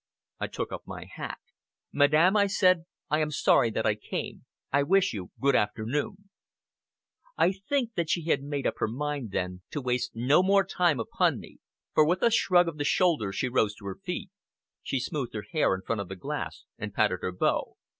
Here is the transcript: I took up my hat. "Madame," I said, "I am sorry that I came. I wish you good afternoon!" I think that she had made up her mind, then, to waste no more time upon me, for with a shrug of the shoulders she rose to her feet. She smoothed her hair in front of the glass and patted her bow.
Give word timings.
I 0.39 0.47
took 0.47 0.71
up 0.71 0.87
my 0.87 1.05
hat. 1.05 1.37
"Madame," 1.93 2.35
I 2.35 2.47
said, 2.47 2.85
"I 3.11 3.19
am 3.19 3.29
sorry 3.29 3.69
that 3.69 3.85
I 3.85 3.93
came. 3.93 4.45
I 4.73 4.81
wish 4.81 5.13
you 5.13 5.29
good 5.39 5.55
afternoon!" 5.55 6.27
I 7.37 7.51
think 7.51 7.93
that 7.93 8.09
she 8.09 8.23
had 8.25 8.41
made 8.41 8.65
up 8.65 8.77
her 8.79 8.87
mind, 8.87 9.29
then, 9.29 9.61
to 9.69 9.79
waste 9.79 10.15
no 10.15 10.41
more 10.41 10.63
time 10.63 10.99
upon 10.99 11.39
me, 11.39 11.59
for 11.93 12.03
with 12.03 12.23
a 12.23 12.31
shrug 12.31 12.67
of 12.67 12.79
the 12.79 12.83
shoulders 12.83 13.35
she 13.35 13.47
rose 13.47 13.75
to 13.75 13.85
her 13.85 13.99
feet. 14.03 14.31
She 14.81 14.99
smoothed 14.99 15.35
her 15.35 15.45
hair 15.51 15.75
in 15.75 15.83
front 15.83 16.01
of 16.01 16.09
the 16.09 16.15
glass 16.15 16.65
and 16.79 16.95
patted 16.95 17.19
her 17.21 17.31
bow. 17.31 17.75